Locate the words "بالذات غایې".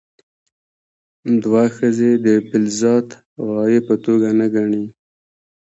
2.49-3.79